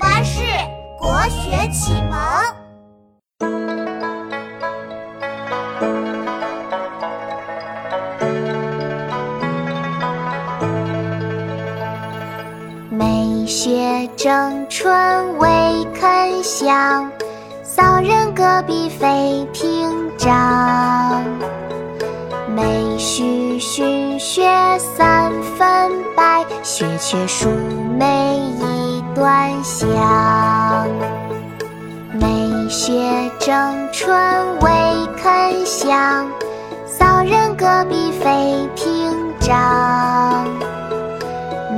[0.00, 0.40] 巴士
[0.98, 2.18] 国学启蒙。
[12.90, 15.48] 梅雪争春未
[15.94, 17.12] 肯降，
[17.62, 21.22] 骚人阁笔费评章。
[22.48, 24.42] 梅须逊雪
[24.78, 27.48] 三分白，雪却输
[27.98, 28.40] 梅
[29.20, 30.88] 一段香。
[32.18, 34.16] 梅雪争春
[34.60, 34.70] 未
[35.14, 36.26] 肯降，
[36.86, 40.48] 骚人阁笔费评章。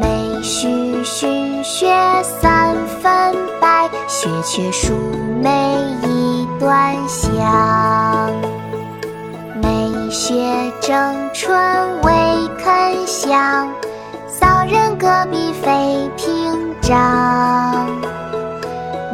[0.01, 1.93] 梅须逊雪
[2.23, 4.95] 三分白，雪却输
[5.43, 8.33] 梅一段香。
[9.61, 11.53] 梅雪争春
[12.03, 12.13] 未
[12.57, 13.69] 肯降，
[14.29, 14.92] 骚人
[16.93, 17.89] 章。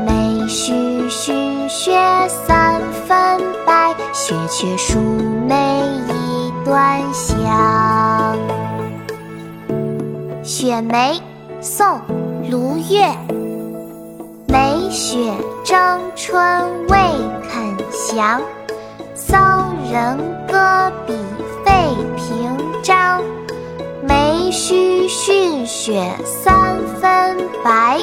[0.04, 1.96] 梅须逊雪
[2.26, 4.98] 三分白，雪却输
[5.46, 8.36] 梅一段香。
[10.44, 11.22] 《雪梅》
[11.62, 11.86] 宋·
[12.50, 13.16] 卢钺。
[14.48, 15.32] 梅雪
[15.64, 16.36] 争春
[16.88, 16.98] 未
[17.48, 18.42] 肯降，
[19.14, 21.14] 骚人阁笔
[24.60, 28.00] 须逊雪三分白，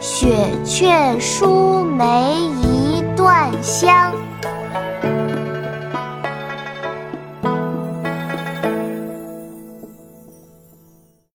[0.00, 0.88] 雪却
[1.20, 4.01] 输梅一段香。